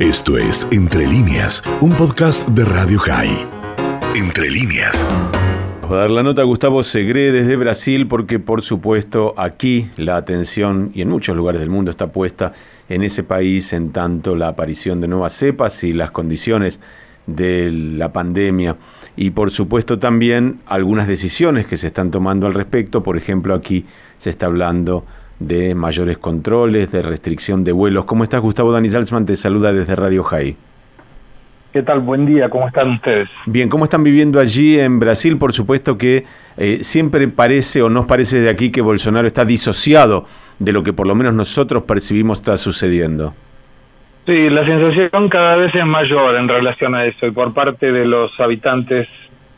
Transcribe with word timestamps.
Esto 0.00 0.38
es 0.38 0.66
Entre 0.70 1.06
líneas, 1.06 1.62
un 1.82 1.92
podcast 1.92 2.48
de 2.48 2.64
Radio 2.64 2.98
High. 3.00 3.46
Entre 4.16 4.50
líneas. 4.50 5.06
Vamos 5.82 5.94
a 5.94 6.00
dar 6.00 6.10
la 6.10 6.22
nota 6.22 6.40
a 6.40 6.46
Gustavo 6.46 6.82
Segre 6.82 7.30
desde 7.30 7.54
Brasil 7.56 8.08
porque 8.08 8.38
por 8.38 8.62
supuesto 8.62 9.34
aquí 9.36 9.90
la 9.96 10.16
atención 10.16 10.90
y 10.94 11.02
en 11.02 11.10
muchos 11.10 11.36
lugares 11.36 11.60
del 11.60 11.68
mundo 11.68 11.90
está 11.90 12.06
puesta 12.12 12.54
en 12.88 13.02
ese 13.02 13.24
país 13.24 13.74
en 13.74 13.92
tanto 13.92 14.34
la 14.36 14.48
aparición 14.48 15.02
de 15.02 15.08
nuevas 15.08 15.34
cepas 15.34 15.84
y 15.84 15.92
las 15.92 16.12
condiciones 16.12 16.80
de 17.26 17.70
la 17.70 18.10
pandemia 18.10 18.78
y 19.16 19.32
por 19.32 19.50
supuesto 19.50 19.98
también 19.98 20.60
algunas 20.64 21.08
decisiones 21.08 21.66
que 21.66 21.76
se 21.76 21.88
están 21.88 22.10
tomando 22.10 22.46
al 22.46 22.54
respecto. 22.54 23.02
Por 23.02 23.18
ejemplo, 23.18 23.52
aquí 23.52 23.84
se 24.16 24.30
está 24.30 24.46
hablando 24.46 25.04
de 25.40 25.74
mayores 25.74 26.18
controles, 26.18 26.92
de 26.92 27.02
restricción 27.02 27.64
de 27.64 27.72
vuelos. 27.72 28.04
¿Cómo 28.04 28.22
estás, 28.22 28.40
Gustavo? 28.40 28.70
Dani 28.72 28.88
Salzman 28.88 29.26
te 29.26 29.36
saluda 29.36 29.72
desde 29.72 29.96
Radio 29.96 30.22
High. 30.22 30.56
¿Qué 31.72 31.82
tal? 31.82 32.00
Buen 32.00 32.26
día, 32.26 32.48
¿cómo 32.48 32.66
están 32.66 32.90
ustedes? 32.90 33.28
Bien, 33.46 33.68
¿cómo 33.68 33.84
están 33.84 34.02
viviendo 34.02 34.40
allí 34.40 34.78
en 34.78 34.98
Brasil? 34.98 35.38
Por 35.38 35.52
supuesto 35.52 35.96
que 35.96 36.24
eh, 36.56 36.78
siempre 36.82 37.28
parece 37.28 37.80
o 37.80 37.88
nos 37.88 38.06
parece 38.06 38.40
de 38.40 38.50
aquí 38.50 38.72
que 38.72 38.80
Bolsonaro 38.80 39.26
está 39.26 39.44
disociado 39.44 40.24
de 40.58 40.72
lo 40.72 40.82
que 40.82 40.92
por 40.92 41.06
lo 41.06 41.14
menos 41.14 41.32
nosotros 41.32 41.84
percibimos 41.84 42.40
está 42.40 42.56
sucediendo. 42.56 43.34
Sí, 44.26 44.50
la 44.50 44.66
sensación 44.66 45.28
cada 45.28 45.56
vez 45.56 45.74
es 45.74 45.86
mayor 45.86 46.34
en 46.36 46.48
relación 46.48 46.94
a 46.94 47.06
eso 47.06 47.26
y 47.26 47.30
por 47.30 47.54
parte 47.54 47.92
de 47.92 48.04
los 48.04 48.38
habitantes 48.40 49.08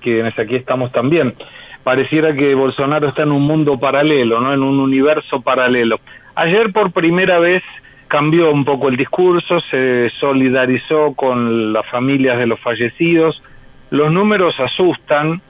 quienes 0.00 0.38
aquí 0.38 0.56
estamos 0.56 0.92
también 0.92 1.34
pareciera 1.82 2.34
que 2.34 2.54
Bolsonaro 2.54 3.08
está 3.08 3.22
en 3.22 3.32
un 3.32 3.42
mundo 3.42 3.78
paralelo, 3.78 4.40
¿no? 4.40 4.52
En 4.52 4.62
un 4.62 4.78
universo 4.78 5.40
paralelo. 5.40 5.98
Ayer 6.34 6.72
por 6.72 6.92
primera 6.92 7.38
vez 7.38 7.62
cambió 8.08 8.52
un 8.52 8.64
poco 8.64 8.88
el 8.88 8.96
discurso, 8.96 9.60
se 9.70 10.10
solidarizó 10.20 11.14
con 11.14 11.72
las 11.72 11.86
familias 11.86 12.38
de 12.38 12.46
los 12.46 12.60
fallecidos. 12.60 13.42
Los 13.90 14.12
números 14.12 14.58
asustan, 14.60 15.40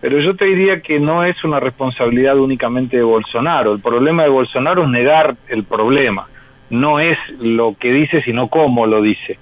pero 0.00 0.18
yo 0.20 0.34
te 0.36 0.46
diría 0.46 0.80
que 0.80 1.00
no 1.00 1.24
es 1.24 1.42
una 1.44 1.60
responsabilidad 1.60 2.36
únicamente 2.36 2.96
de 2.96 3.02
Bolsonaro. 3.02 3.72
El 3.72 3.80
problema 3.80 4.24
de 4.24 4.28
Bolsonaro 4.28 4.82
es 4.82 4.88
negar 4.88 5.36
el 5.48 5.64
problema. 5.64 6.26
No 6.70 7.00
es 7.00 7.18
lo 7.40 7.74
que 7.78 7.92
dice, 7.92 8.20
sino 8.22 8.48
cómo 8.48 8.86
lo 8.86 9.00
dice. 9.00 9.38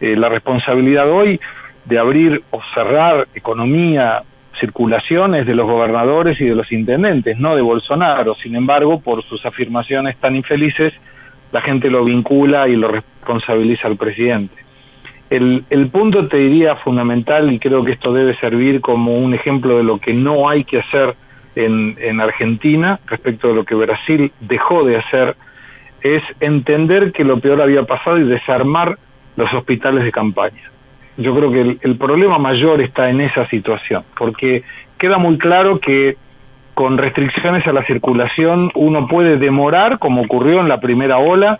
Eh, 0.00 0.14
la 0.16 0.28
responsabilidad 0.28 1.10
hoy 1.10 1.40
de 1.84 1.98
abrir 1.98 2.42
o 2.50 2.60
cerrar 2.74 3.28
economía, 3.34 4.22
circulaciones 4.58 5.46
de 5.46 5.54
los 5.54 5.66
gobernadores 5.66 6.40
y 6.40 6.44
de 6.44 6.54
los 6.54 6.70
intendentes, 6.72 7.38
no 7.38 7.56
de 7.56 7.62
Bolsonaro. 7.62 8.34
Sin 8.36 8.56
embargo, 8.56 9.00
por 9.00 9.22
sus 9.24 9.44
afirmaciones 9.44 10.16
tan 10.16 10.36
infelices, 10.36 10.92
la 11.52 11.60
gente 11.60 11.90
lo 11.90 12.04
vincula 12.04 12.68
y 12.68 12.76
lo 12.76 12.88
responsabiliza 12.88 13.88
al 13.88 13.96
presidente. 13.96 14.54
El, 15.30 15.64
el 15.70 15.88
punto 15.88 16.28
te 16.28 16.36
diría 16.36 16.76
fundamental, 16.76 17.52
y 17.52 17.58
creo 17.58 17.84
que 17.84 17.92
esto 17.92 18.12
debe 18.12 18.36
servir 18.36 18.80
como 18.80 19.18
un 19.18 19.34
ejemplo 19.34 19.76
de 19.78 19.84
lo 19.84 19.98
que 19.98 20.14
no 20.14 20.48
hay 20.48 20.64
que 20.64 20.80
hacer 20.80 21.14
en, 21.56 21.96
en 21.98 22.20
Argentina 22.20 23.00
respecto 23.06 23.48
de 23.48 23.54
lo 23.54 23.64
que 23.64 23.74
Brasil 23.74 24.32
dejó 24.40 24.84
de 24.84 24.96
hacer, 24.96 25.36
es 26.02 26.22
entender 26.40 27.12
que 27.12 27.24
lo 27.24 27.40
peor 27.40 27.60
había 27.60 27.82
pasado 27.82 28.18
y 28.18 28.24
desarmar 28.24 28.98
los 29.36 29.52
hospitales 29.52 30.04
de 30.04 30.12
campaña 30.12 30.70
yo 31.16 31.34
creo 31.34 31.50
que 31.50 31.78
el, 31.80 31.96
problema 31.96 32.38
mayor 32.38 32.80
está 32.80 33.08
en 33.08 33.20
esa 33.20 33.48
situación, 33.48 34.04
porque 34.18 34.62
queda 34.98 35.18
muy 35.18 35.38
claro 35.38 35.80
que 35.80 36.16
con 36.74 36.98
restricciones 36.98 37.66
a 37.66 37.72
la 37.72 37.84
circulación 37.84 38.70
uno 38.74 39.06
puede 39.06 39.38
demorar, 39.38 39.98
como 39.98 40.22
ocurrió 40.22 40.60
en 40.60 40.68
la 40.68 40.80
primera 40.80 41.18
ola, 41.18 41.58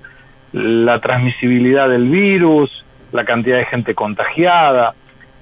la 0.52 1.00
transmisibilidad 1.00 1.88
del 1.88 2.08
virus, 2.08 2.84
la 3.12 3.24
cantidad 3.24 3.56
de 3.56 3.64
gente 3.64 3.94
contagiada, 3.94 4.94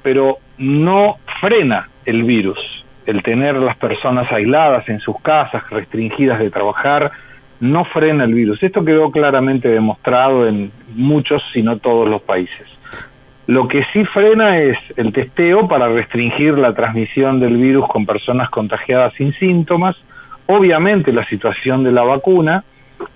pero 0.02 0.38
no 0.58 1.16
frena 1.40 1.88
el 2.04 2.22
virus. 2.22 2.58
El 3.06 3.22
tener 3.22 3.56
las 3.56 3.76
personas 3.76 4.30
aisladas 4.32 4.88
en 4.88 5.00
sus 5.00 5.20
casas, 5.20 5.68
restringidas 5.70 6.38
de 6.38 6.50
trabajar, 6.50 7.10
no 7.60 7.84
frena 7.84 8.24
el 8.24 8.34
virus. 8.34 8.62
Esto 8.62 8.84
quedó 8.84 9.10
claramente 9.10 9.68
demostrado 9.68 10.46
en 10.46 10.70
muchos, 10.94 11.42
si 11.52 11.62
no 11.62 11.78
todos 11.78 12.08
los 12.08 12.22
países. 12.22 12.66
Lo 13.46 13.68
que 13.68 13.84
sí 13.92 14.04
frena 14.06 14.58
es 14.58 14.78
el 14.96 15.12
testeo 15.12 15.68
para 15.68 15.88
restringir 15.88 16.56
la 16.56 16.72
transmisión 16.72 17.40
del 17.40 17.58
virus 17.58 17.86
con 17.88 18.06
personas 18.06 18.48
contagiadas 18.48 19.12
sin 19.14 19.34
síntomas, 19.34 19.96
obviamente 20.46 21.12
la 21.12 21.26
situación 21.26 21.84
de 21.84 21.92
la 21.92 22.04
vacuna 22.04 22.64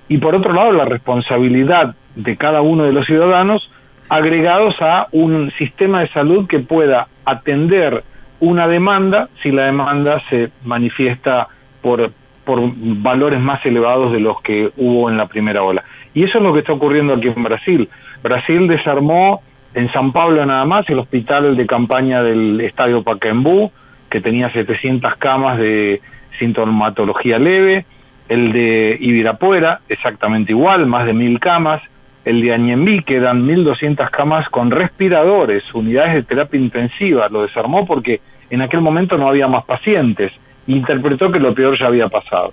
y 0.06 0.18
por 0.18 0.36
otro 0.36 0.52
lado 0.52 0.72
la 0.72 0.84
responsabilidad 0.84 1.94
de 2.14 2.36
cada 2.36 2.60
uno 2.60 2.84
de 2.84 2.92
los 2.92 3.06
ciudadanos 3.06 3.70
agregados 4.10 4.74
a 4.80 5.06
un 5.12 5.50
sistema 5.52 6.00
de 6.00 6.08
salud 6.08 6.46
que 6.46 6.58
pueda 6.58 7.08
atender 7.24 8.02
una 8.40 8.68
demanda 8.68 9.28
si 9.42 9.50
la 9.50 9.64
demanda 9.64 10.22
se 10.28 10.50
manifiesta 10.64 11.48
por, 11.80 12.12
por 12.44 12.60
valores 12.74 13.40
más 13.40 13.64
elevados 13.64 14.12
de 14.12 14.20
los 14.20 14.40
que 14.42 14.70
hubo 14.76 15.10
en 15.10 15.16
la 15.16 15.26
primera 15.26 15.62
ola. 15.62 15.84
Y 16.14 16.24
eso 16.24 16.38
es 16.38 16.44
lo 16.44 16.52
que 16.52 16.60
está 16.60 16.72
ocurriendo 16.72 17.14
aquí 17.14 17.28
en 17.28 17.42
Brasil. 17.42 17.88
Brasil 18.22 18.66
desarmó 18.66 19.42
en 19.78 19.92
San 19.92 20.10
Pablo 20.10 20.44
nada 20.44 20.64
más, 20.64 20.90
el 20.90 20.98
hospital 20.98 21.56
de 21.56 21.64
campaña 21.64 22.20
del 22.20 22.60
Estadio 22.60 23.04
Pacaembú, 23.04 23.70
que 24.10 24.20
tenía 24.20 24.50
700 24.50 25.14
camas 25.18 25.56
de 25.56 26.00
sintomatología 26.36 27.38
leve, 27.38 27.84
el 28.28 28.50
de 28.50 28.98
Ibirapuera, 29.00 29.80
exactamente 29.88 30.50
igual, 30.50 30.86
más 30.86 31.06
de 31.06 31.12
mil 31.12 31.38
camas, 31.38 31.80
el 32.24 32.42
de 32.42 32.52
Añembí, 32.52 33.04
que 33.04 33.14
eran 33.18 33.46
1.200 33.46 34.10
camas 34.10 34.48
con 34.48 34.72
respiradores, 34.72 35.62
unidades 35.72 36.14
de 36.14 36.22
terapia 36.24 36.58
intensiva, 36.58 37.28
lo 37.28 37.42
desarmó 37.42 37.86
porque 37.86 38.20
en 38.50 38.62
aquel 38.62 38.80
momento 38.80 39.16
no 39.16 39.28
había 39.28 39.46
más 39.46 39.64
pacientes, 39.64 40.32
interpretó 40.66 41.30
que 41.30 41.38
lo 41.38 41.54
peor 41.54 41.78
ya 41.78 41.86
había 41.86 42.08
pasado. 42.08 42.52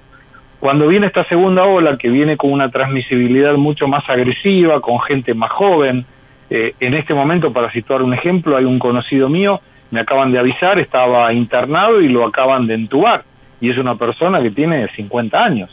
Cuando 0.60 0.88
viene 0.88 1.08
esta 1.08 1.24
segunda 1.26 1.64
ola, 1.64 1.98
que 1.98 2.10
viene 2.10 2.38
con 2.38 2.52
una 2.52 2.70
transmisibilidad 2.70 3.56
mucho 3.56 3.88
más 3.88 4.08
agresiva, 4.08 4.80
con 4.80 5.00
gente 5.02 5.34
más 5.34 5.52
joven, 5.52 6.06
eh, 6.50 6.76
en 6.80 6.94
este 6.94 7.14
momento, 7.14 7.52
para 7.52 7.72
situar 7.72 8.02
un 8.02 8.14
ejemplo, 8.14 8.58
hay 8.58 8.66
un 8.66 8.80
conocido 8.80 9.30
mío, 9.30 9.62
me 9.92 10.00
acaban 10.02 10.32
de 10.32 10.40
avisar, 10.40 10.80
estaba 10.80 11.32
internado 11.34 12.02
y 12.02 12.10
lo 12.10 12.26
acaban 12.26 12.68
de 12.68 12.76
entubar. 12.76 13.24
Y 13.62 13.70
es 13.70 13.78
una 13.78 13.96
persona 13.96 14.42
que 14.42 14.52
tiene 14.52 14.88
50 14.96 15.44
años. 15.44 15.70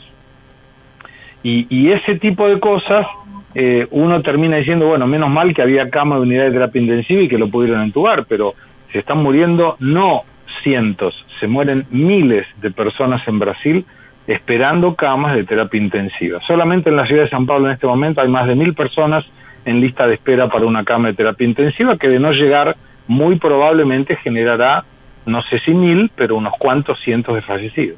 Y, 1.45 1.91
ese 1.91 2.17
tipo 2.19 2.47
de 2.47 2.57
cosas, 2.57 3.05
eh, 3.53 3.85
uno 3.91 4.21
termina 4.21 4.55
diciendo, 4.55 4.87
bueno, 4.87 5.05
menos 5.07 5.29
mal 5.29 5.53
que 5.53 5.61
había 5.61 5.89
cama 5.89 6.15
de 6.15 6.21
unidad 6.21 6.45
de 6.45 6.51
terapia 6.51 6.81
intensiva 6.81 7.21
y 7.21 7.27
que 7.27 7.37
lo 7.37 7.49
pudieron 7.49 7.81
entubar, 7.81 8.25
pero 8.29 8.53
se 8.93 8.99
están 8.99 9.17
muriendo 9.17 9.75
no 9.79 10.21
cientos, 10.61 11.25
se 11.41 11.47
mueren 11.47 11.85
miles 11.89 12.47
de 12.61 12.71
personas 12.71 13.27
en 13.27 13.39
Brasil 13.39 13.85
esperando 14.25 14.95
camas 14.95 15.35
de 15.35 15.43
terapia 15.43 15.81
intensiva. 15.81 16.39
Solamente 16.47 16.89
en 16.89 16.95
la 16.95 17.05
ciudad 17.05 17.23
de 17.23 17.29
San 17.29 17.45
Pablo 17.45 17.67
en 17.67 17.73
este 17.73 17.87
momento 17.87 18.21
hay 18.21 18.29
más 18.29 18.47
de 18.47 18.55
mil 18.55 18.73
personas 18.73 19.25
en 19.65 19.79
lista 19.79 20.07
de 20.07 20.15
espera 20.15 20.49
para 20.49 20.65
una 20.65 20.83
cama 20.83 21.09
de 21.09 21.13
terapia 21.13 21.47
intensiva 21.47 21.97
que 21.97 22.09
de 22.09 22.19
no 22.19 22.31
llegar 22.31 22.75
muy 23.07 23.37
probablemente 23.37 24.15
generará 24.17 24.83
no 25.25 25.41
sé 25.43 25.59
si 25.59 25.73
mil, 25.73 26.11
pero 26.15 26.35
unos 26.35 26.53
cuantos 26.59 26.99
cientos 26.99 27.35
de 27.35 27.41
fallecidos. 27.41 27.97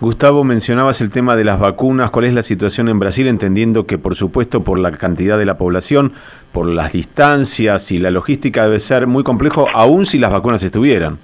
Gustavo, 0.00 0.44
mencionabas 0.44 1.00
el 1.00 1.10
tema 1.10 1.36
de 1.36 1.44
las 1.44 1.60
vacunas. 1.60 2.10
¿Cuál 2.10 2.26
es 2.26 2.34
la 2.34 2.42
situación 2.42 2.88
en 2.88 2.98
Brasil? 2.98 3.28
Entendiendo 3.28 3.86
que, 3.86 3.96
por 3.96 4.14
supuesto, 4.14 4.64
por 4.64 4.78
la 4.78 4.90
cantidad 4.92 5.38
de 5.38 5.46
la 5.46 5.56
población, 5.56 6.12
por 6.52 6.68
las 6.68 6.92
distancias 6.92 7.92
y 7.92 7.98
la 7.98 8.10
logística 8.10 8.64
debe 8.64 8.80
ser 8.80 9.06
muy 9.06 9.22
complejo, 9.22 9.66
aun 9.72 10.04
si 10.04 10.18
las 10.18 10.32
vacunas 10.32 10.62
estuvieran. 10.62 11.18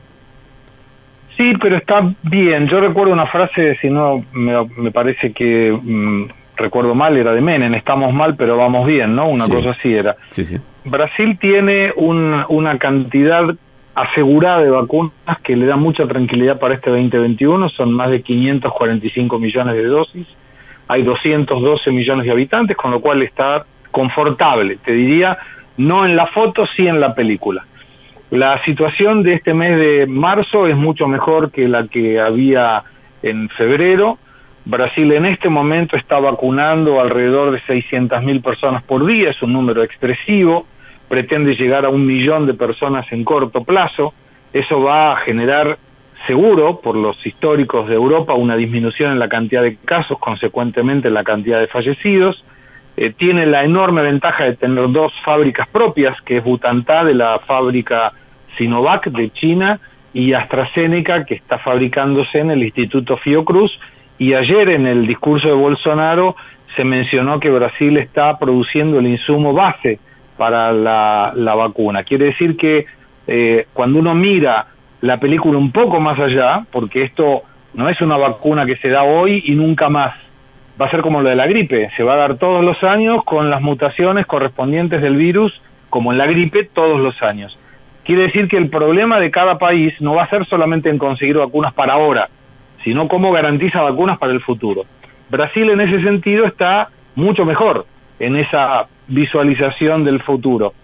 Sí, 1.37 1.53
pero 1.61 1.77
está 1.77 2.15
bien. 2.23 2.69
Yo 2.69 2.81
recuerdo 2.81 3.13
una 3.13 3.27
frase, 3.27 3.77
si 3.81 3.89
no 3.89 4.25
me, 4.33 4.91
parece 4.93 5.33
que 5.33 5.73
mm, 5.73 6.25
recuerdo 6.61 6.95
mal, 6.95 7.17
era 7.17 7.33
de 7.33 7.41
Menem, 7.41 7.75
estamos 7.75 8.13
mal 8.13 8.37
pero 8.37 8.57
vamos 8.57 8.87
bien, 8.87 9.17
¿no? 9.17 9.29
Una 9.29 9.49
cosa 9.49 9.71
así 9.71 9.93
era. 9.93 10.17
Sí, 10.29 10.45
sí. 10.45 10.59
Brasil 10.85 11.37
tiene 11.41 11.93
una 11.97 12.79
cantidad 12.79 13.45
asegurada 13.95 14.63
de 14.63 14.71
vacunas 14.71 15.13
que 15.43 15.57
le 15.57 15.67
da 15.67 15.77
mucha 15.77 16.07
tranquilidad 16.07 16.59
para 16.59 16.75
este 16.75 16.91
2021, 16.91 17.69
son 17.71 17.93
más 17.93 18.11
de 18.11 18.23
545 18.23 19.39
millones 19.39 19.75
de 19.75 19.85
dosis, 19.85 20.27
hay 20.89 21.03
212 21.03 21.91
millones 21.91 22.27
de 22.27 22.33
habitantes, 22.33 22.77
con 22.77 22.91
lo 22.91 23.01
cual 23.01 23.23
está 23.23 23.65
confortable, 23.91 24.79
te 24.85 24.93
diría, 24.93 25.39
no 25.77 26.07
en 26.07 26.17
la 26.17 26.27
foto, 26.27 26.67
sí 26.77 26.87
en 26.87 27.01
la 27.01 27.15
película. 27.15 27.65
La 28.31 28.63
situación 28.65 29.23
de 29.25 29.35
este 29.35 29.55
mes 29.55 29.77
de 29.77 30.07
marzo 30.07 30.67
es 30.67 30.77
mucho 30.77 31.09
mejor 31.09 31.51
que 31.51 31.67
la 31.67 31.89
que 31.89 32.21
había 32.21 32.85
en 33.23 33.49
febrero, 33.51 34.19
Brasil 34.71 35.13
en 35.13 35.27
este 35.27 35.49
momento 35.49 35.97
está 35.97 36.19
vacunando 36.19 37.01
alrededor 37.01 37.51
de 37.51 37.61
600.000 37.63 38.43
personas 38.43 38.83
por 38.85 39.05
día, 39.05 39.31
es 39.31 39.43
un 39.43 39.53
número 39.53 39.83
expresivo, 39.83 40.67
pretende 41.09 41.55
llegar 41.57 41.85
a 41.85 41.89
un 41.89 42.07
millón 42.07 42.47
de 42.47 42.55
personas 42.55 43.11
en 43.13 43.25
corto 43.25 43.65
plazo, 43.65 44.15
eso 44.53 44.81
va 44.81 45.13
a 45.13 45.17
generar 45.17 45.77
seguro, 46.27 46.81
por 46.81 46.97
los 46.97 47.25
históricos 47.27 47.89
de 47.89 47.95
Europa, 47.95 48.35
una 48.35 48.57
disminución 48.57 49.13
en 49.13 49.19
la 49.19 49.29
cantidad 49.29 49.63
de 49.63 49.77
casos, 49.77 50.19
consecuentemente 50.19 51.09
en 51.09 51.15
la 51.15 51.25
cantidad 51.25 51.61
de 51.61 51.67
fallecidos. 51.67 52.45
eh, 52.97 53.13
tiene 53.17 53.47
la 53.47 53.65
enorme 53.65 54.03
ventaja 54.03 54.45
de 54.45 54.57
tener 54.57 54.91
dos 54.91 55.13
fábricas 55.25 55.67
propias, 55.69 56.21
que 56.23 56.37
es 56.39 56.45
Butantá 56.45 57.05
de 57.05 57.15
la 57.15 57.39
fábrica 57.41 58.13
Sinovac 58.59 59.07
de 59.07 59.31
China 59.31 59.81
y 60.13 60.33
AstraZeneca 60.33 61.25
que 61.25 61.35
está 61.35 61.59
fabricándose 61.59 62.39
en 62.39 62.51
el 62.51 62.63
Instituto 62.63 63.17
Fiocruz 63.17 63.73
y 64.21 64.35
ayer 64.35 64.69
en 64.69 64.87
el 64.87 65.07
discurso 65.07 65.49
de 65.49 65.55
Bolsonaro 65.55 66.37
se 66.77 66.85
mencionó 66.85 67.41
que 67.41 67.49
Brasil 67.49 67.97
está 67.97 68.39
produciendo 68.39 68.99
el 68.99 69.07
insumo 69.07 69.55
base 69.55 69.99
para 70.37 70.73
la, 70.73 71.55
vacuna. 71.55 72.05
Quiere 72.05 72.27
decir 72.27 72.59
que 72.59 72.85
eh, 73.27 73.67
cuando 73.73 73.99
uno 73.99 74.15
mira 74.15 74.67
la 75.01 75.19
película 75.19 75.57
un 75.57 75.73
poco 75.73 76.01
más 76.01 76.19
allá, 76.19 76.67
porque 76.71 77.03
esto 77.03 77.45
no 77.73 77.89
es 77.89 77.99
una 78.03 78.19
vacuna 78.19 78.67
que 78.67 78.77
se 78.77 78.91
da 78.91 79.05
hoy 79.05 79.43
y 79.47 79.53
nunca 79.53 79.89
más, 79.89 80.15
va 80.79 80.85
a 80.85 80.91
ser 80.91 81.01
como 81.01 81.23
lo 81.23 81.31
de 81.31 81.37
la 81.37 81.47
gripe, 81.47 81.89
se 81.97 82.03
va 82.03 82.13
a 82.13 82.19
dar 82.19 82.37
todos 82.37 82.63
los 82.63 82.85
años 82.85 83.25
con 83.25 83.49
las 83.49 83.63
mutaciones 83.63 84.27
correspondientes 84.27 85.01
del 85.01 85.17
virus, 85.17 85.59
como 85.89 86.13
en 86.13 86.19
la 86.19 86.27
gripe, 86.27 86.65
todos 86.65 87.01
los 87.01 87.23
años. 87.23 87.59
Quiere 88.05 88.25
decir 88.25 88.49
que 88.49 88.59
el 88.59 88.69
problema 88.69 89.19
de 89.19 89.31
cada 89.31 89.57
país 89.57 89.99
no 89.99 90.15
va 90.17 90.25
a 90.25 90.29
ser 90.29 90.45
solamente 90.45 90.91
en 90.91 90.99
conseguir 90.99 91.39
vacunas 91.39 91.73
para 91.73 91.95
ahora, 91.95 92.29
sino 92.85 93.09
cómo 93.09 93.33
garantiza 93.33 93.83
vacunas 93.83 94.19
para 94.19 94.33
el 94.33 94.41
futuro. 94.41 94.85
Brasil 95.29 95.71
en 95.71 95.81
ese 95.81 96.03
sentido 96.03 96.45
está 96.45 96.89
mucho 97.15 97.45
mejor 97.45 97.87
en 98.19 98.37
esa 98.37 98.87
visualización 99.09 100.05
del 100.05 100.21
futuro, 100.21 100.75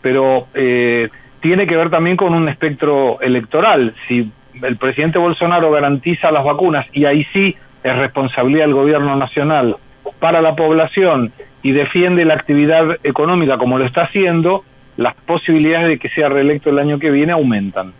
pero 0.00 0.46
eh, 0.54 1.08
tiene 1.40 1.66
que 1.66 1.76
ver 1.76 1.90
también 1.90 2.16
con 2.16 2.34
un 2.34 2.48
espectro 2.48 3.20
electoral. 3.20 3.94
Si 4.08 4.30
el 4.62 4.76
presidente 4.76 5.18
Bolsonaro 5.18 5.70
garantiza 5.70 6.30
las 6.30 6.44
vacunas 6.44 6.86
y 6.92 7.04
ahí 7.04 7.26
sí 7.32 7.56
es 7.82 7.96
responsabilidad 7.96 8.64
del 8.64 8.74
gobierno 8.74 9.16
nacional 9.16 9.76
para 10.18 10.40
la 10.40 10.54
población 10.54 11.32
y 11.62 11.72
defiende 11.72 12.24
la 12.24 12.34
actividad 12.34 12.98
económica 13.02 13.58
como 13.58 13.78
lo 13.78 13.84
está 13.84 14.02
haciendo, 14.02 14.64
las 14.96 15.14
posibilidades 15.14 15.88
de 15.88 15.98
que 15.98 16.08
sea 16.10 16.28
reelecto 16.28 16.70
el 16.70 16.78
año 16.78 16.98
que 16.98 17.10
viene 17.10 17.32
aumentan. 17.32 17.92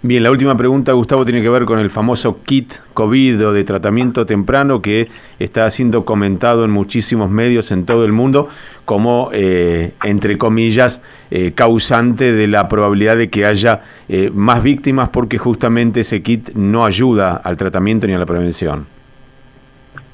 Bien, 0.00 0.22
la 0.22 0.30
última 0.30 0.56
pregunta, 0.56 0.92
Gustavo, 0.92 1.24
tiene 1.24 1.42
que 1.42 1.48
ver 1.48 1.64
con 1.64 1.80
el 1.80 1.90
famoso 1.90 2.44
kit 2.44 2.74
COVID 2.94 3.52
de 3.52 3.64
tratamiento 3.64 4.26
temprano 4.26 4.80
que 4.80 5.08
está 5.40 5.68
siendo 5.70 6.04
comentado 6.04 6.64
en 6.64 6.70
muchísimos 6.70 7.30
medios 7.30 7.72
en 7.72 7.84
todo 7.84 8.04
el 8.04 8.12
mundo 8.12 8.48
como, 8.84 9.30
eh, 9.32 9.94
entre 10.04 10.38
comillas, 10.38 11.02
eh, 11.32 11.50
causante 11.52 12.30
de 12.30 12.46
la 12.46 12.68
probabilidad 12.68 13.16
de 13.16 13.28
que 13.28 13.44
haya 13.44 13.80
eh, 14.08 14.30
más 14.32 14.62
víctimas 14.62 15.08
porque 15.08 15.36
justamente 15.36 16.00
ese 16.00 16.22
kit 16.22 16.50
no 16.54 16.84
ayuda 16.84 17.40
al 17.42 17.56
tratamiento 17.56 18.06
ni 18.06 18.12
a 18.12 18.18
la 18.18 18.26
prevención. 18.26 18.86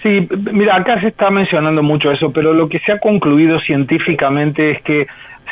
Sí, 0.03 0.27
mira, 0.51 0.77
acá 0.77 0.99
se 1.03 1.09
está 1.09 1.29
mencionando 1.29 1.83
mucho 1.83 2.11
eso, 2.11 2.33
pero 2.33 2.55
lo 2.55 2.71
que 2.71 2.79
se 2.79 2.93
ha 2.93 2.99
concluido 2.99 3.61
científicamente 3.61 4.71
es 4.71 4.83
que 4.83 5.07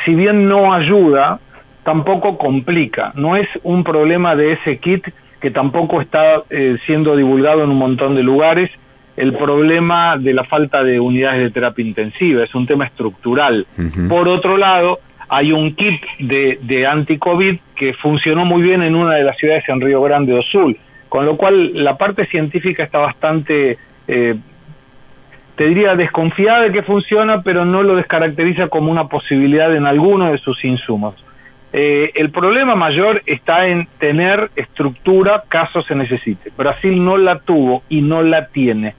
si 0.05 0.15
bien 0.15 0.47
no 0.47 0.73
ayuda, 0.73 1.39
tampoco 1.83 2.37
complica. 2.37 3.11
No 3.15 3.35
es 3.35 3.47
un 3.63 3.83
problema 3.83 4.35
de 4.35 4.53
ese 4.53 4.77
kit 4.77 5.05
que 5.39 5.51
tampoco 5.51 6.01
está 6.01 6.43
eh, 6.49 6.77
siendo 6.85 7.15
divulgado 7.15 7.63
en 7.63 7.69
un 7.69 7.77
montón 7.77 8.15
de 8.15 8.23
lugares. 8.23 8.71
El 9.17 9.33
problema 9.33 10.17
de 10.17 10.33
la 10.33 10.43
falta 10.43 10.83
de 10.83 10.99
unidades 10.99 11.41
de 11.43 11.51
terapia 11.51 11.85
intensiva 11.85 12.43
es 12.43 12.55
un 12.55 12.65
tema 12.65 12.85
estructural. 12.85 13.67
Por 14.09 14.27
otro 14.27 14.57
lado, 14.57 14.99
hay 15.29 15.51
un 15.51 15.75
kit 15.75 16.01
de, 16.19 16.59
de 16.61 16.87
anti-COVID 16.87 17.57
que 17.75 17.93
funcionó 17.93 18.45
muy 18.45 18.61
bien 18.63 18.81
en 18.81 18.95
una 18.95 19.15
de 19.15 19.23
las 19.23 19.37
ciudades 19.37 19.67
en 19.67 19.81
Río 19.81 20.01
Grande 20.01 20.33
do 20.33 20.41
Sul, 20.41 20.77
con 21.09 21.25
lo 21.25 21.37
cual 21.37 21.83
la 21.83 21.97
parte 21.97 22.25
científica 22.25 22.83
está 22.83 22.99
bastante 22.99 23.77
eh, 24.07 24.35
te 25.55 25.65
diría 25.65 25.95
desconfiada 25.95 26.61
de 26.61 26.71
que 26.71 26.81
funciona, 26.81 27.43
pero 27.43 27.65
no 27.65 27.83
lo 27.83 27.95
descaracteriza 27.95 28.69
como 28.69 28.91
una 28.91 29.07
posibilidad 29.07 29.75
en 29.75 29.85
alguno 29.85 30.31
de 30.31 30.37
sus 30.39 30.63
insumos. 30.65 31.15
Eh, 31.75 32.11
el 32.15 32.29
problema 32.29 32.75
mayor 32.75 33.23
está 33.25 33.67
en 33.67 33.87
tener 33.97 34.51
estructura 34.55 35.43
caso 35.49 35.81
se 35.81 35.95
necesite. 35.95 36.51
Brasil 36.55 37.03
no 37.03 37.17
la 37.17 37.39
tuvo 37.39 37.81
y 37.89 38.01
no 38.01 38.21
la 38.21 38.47
tiene. 38.47 38.93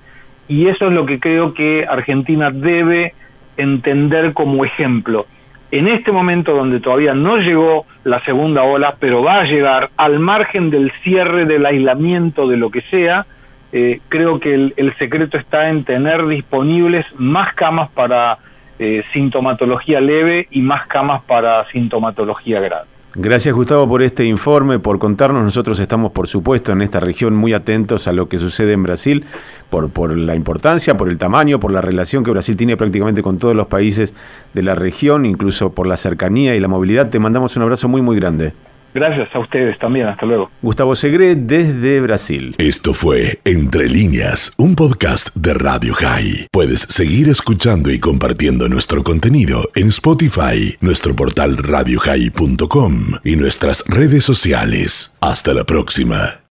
Y 0.48 0.66
eso 0.66 0.88
es 0.88 0.92
lo 0.92 1.06
que 1.06 1.20
creo 1.20 1.54
que 1.54 1.86
Argentina 1.88 2.50
debe 2.50 3.14
entender 3.56 4.32
como 4.32 4.64
ejemplo. 4.64 5.26
En 5.70 5.88
este 5.88 6.12
momento 6.12 6.54
donde 6.54 6.80
todavía 6.80 7.14
no 7.14 7.38
llegó 7.38 7.86
la 8.04 8.20
segunda 8.24 8.62
ola, 8.62 8.96
pero 8.98 9.22
va 9.22 9.40
a 9.40 9.44
llegar 9.44 9.90
al 9.96 10.18
margen 10.18 10.70
del 10.70 10.92
cierre, 11.02 11.46
del 11.46 11.66
aislamiento, 11.66 12.46
de 12.48 12.56
lo 12.56 12.70
que 12.70 12.82
sea, 12.82 13.26
eh, 13.72 14.00
creo 14.08 14.38
que 14.38 14.54
el, 14.54 14.94
secreto 14.98 15.36
está 15.36 15.68
en 15.68 15.82
tener 15.82 16.26
disponibles 16.26 17.04
más 17.16 17.54
camas 17.54 17.90
para 17.90 18.38
eh, 18.78 19.02
sintomatología 19.12 20.00
leve 20.00 20.48
y 20.50 20.60
más 20.60 20.86
camas 20.86 21.22
para 21.22 21.66
sintomatología 21.70 22.60
grave. 22.60 22.86
Gracias 23.16 23.54
Gustavo 23.54 23.88
por 23.88 24.02
este 24.02 24.24
informe, 24.24 24.80
por 24.80 24.98
contarnos. 24.98 25.44
Nosotros 25.44 25.78
estamos, 25.78 26.10
por 26.10 26.26
supuesto, 26.26 26.72
en 26.72 26.82
esta 26.82 26.98
región 26.98 27.36
muy 27.36 27.52
atentos 27.52 28.08
a 28.08 28.12
lo 28.12 28.28
que 28.28 28.38
sucede 28.38 28.72
en 28.72 28.82
Brasil, 28.82 29.24
por, 29.70 29.88
por 29.90 30.16
la 30.18 30.34
importancia, 30.34 30.96
por 30.96 31.08
el 31.08 31.16
tamaño, 31.16 31.60
por 31.60 31.70
la 31.70 31.80
relación 31.80 32.24
que 32.24 32.32
Brasil 32.32 32.56
tiene 32.56 32.76
prácticamente 32.76 33.22
con 33.22 33.38
todos 33.38 33.54
los 33.54 33.68
países 33.68 34.14
de 34.52 34.62
la 34.64 34.74
región, 34.74 35.26
incluso 35.26 35.72
por 35.72 35.86
la 35.86 35.96
cercanía 35.96 36.56
y 36.56 36.60
la 36.60 36.66
movilidad. 36.66 37.08
Te 37.08 37.20
mandamos 37.20 37.56
un 37.56 37.62
abrazo 37.62 37.88
muy, 37.88 38.02
muy 38.02 38.16
grande. 38.16 38.52
Gracias 38.94 39.28
a 39.34 39.40
ustedes 39.40 39.78
también, 39.78 40.06
hasta 40.06 40.24
luego. 40.24 40.50
Gustavo 40.62 40.94
Segre 40.94 41.34
desde 41.34 42.00
Brasil. 42.00 42.54
Esto 42.58 42.94
fue 42.94 43.40
Entre 43.44 43.88
líneas, 43.88 44.52
un 44.56 44.76
podcast 44.76 45.34
de 45.34 45.52
Radio 45.54 45.94
High. 45.94 46.46
Puedes 46.52 46.80
seguir 46.82 47.28
escuchando 47.28 47.90
y 47.90 47.98
compartiendo 47.98 48.68
nuestro 48.68 49.02
contenido 49.02 49.68
en 49.74 49.88
Spotify, 49.88 50.76
nuestro 50.80 51.14
portal 51.16 51.56
radiohigh.com 51.56 52.94
y 53.24 53.36
nuestras 53.36 53.84
redes 53.88 54.24
sociales. 54.24 55.16
Hasta 55.20 55.52
la 55.52 55.64
próxima. 55.64 56.40